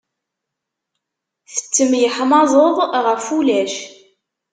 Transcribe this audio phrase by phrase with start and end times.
[1.53, 3.73] Tettemyeḥmaẓeḍ ɣef ulac.